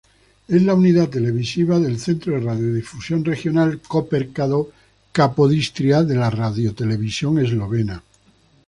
[0.47, 8.01] Es la unidad televisiva del Centro de Radiodifusión Regional Koper-Capodistria de la Radiotelevisión Eslovena.